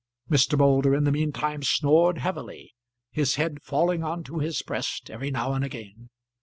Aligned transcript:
Mr. 0.31 0.57
Moulder 0.57 0.95
in 0.95 1.03
the 1.03 1.11
meantime 1.11 1.61
snored 1.61 2.17
heavily, 2.17 2.73
his 3.11 3.35
head 3.35 3.61
falling 3.61 4.03
on 4.03 4.23
to 4.23 4.39
his 4.39 4.59
breast 4.63 5.11
every 5.11 5.29
now 5.29 5.53
and 5.53 5.63
again. 5.63 6.09